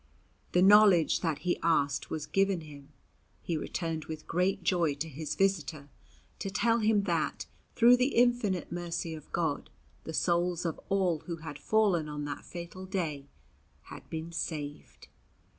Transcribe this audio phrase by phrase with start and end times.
[0.53, 2.89] The knowledge that he asked was given him;
[3.43, 5.89] he returned with great joy to his visitor
[6.39, 9.69] to tell him that, through the infinite mercy of God,
[10.03, 13.27] the souls of all who had fallen on that fatal day
[13.83, 15.07] had been saved.